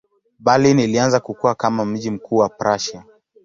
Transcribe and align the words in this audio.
Berlin 0.39 0.79
ilianza 0.79 1.19
kukua 1.19 1.55
kama 1.55 1.85
mji 1.85 2.11
mkuu 2.11 2.35
wa 2.37 2.49
Prussia. 2.49 3.03